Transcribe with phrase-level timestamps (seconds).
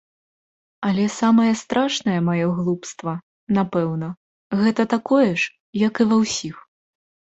[0.87, 3.13] Але самае страшнае маё глупства,
[3.61, 4.13] напэўна,
[4.67, 6.55] гэта такое ж, як і ва ўсіх.